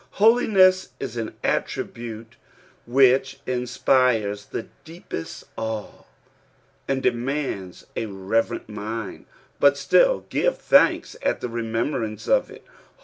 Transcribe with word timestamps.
Holiness 0.13 0.93
is 0.99 1.15
an 1.15 1.35
attribute 1.43 2.35
which 2.87 3.39
inspires 3.45 4.47
the 4.47 4.63
deepest 4.83 5.43
awe, 5.55 6.05
and 6.87 7.03
demands 7.03 7.85
a 7.95 8.07
reverent 8.07 8.67
mind; 8.67 9.27
but 9.59 9.77
still 9.77 10.25
give 10.29 10.57
thanks 10.57 11.15
at 11.21 11.39
the 11.39 11.49
remembrance 11.49 12.27
of 12.27 12.49
it. 12.49 12.65